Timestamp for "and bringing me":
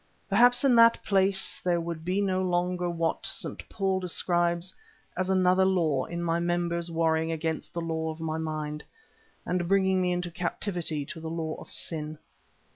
9.45-10.11